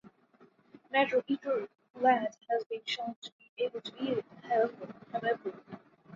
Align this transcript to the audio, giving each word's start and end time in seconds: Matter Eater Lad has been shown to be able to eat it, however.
Matter 0.91 1.23
Eater 1.27 1.69
Lad 1.93 2.35
has 2.49 2.63
been 2.63 2.81
shown 2.85 3.15
to 3.21 3.29
be 3.37 3.63
able 3.65 3.81
to 3.81 3.91
eat 4.01 4.17
it, 4.17 4.25
however. 5.11 5.53